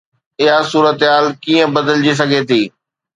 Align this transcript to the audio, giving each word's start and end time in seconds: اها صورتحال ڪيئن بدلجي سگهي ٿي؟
اها 0.43 0.57
صورتحال 0.71 1.25
ڪيئن 1.43 1.67
بدلجي 1.75 2.13
سگهي 2.19 2.41
ٿي؟ 2.49 2.61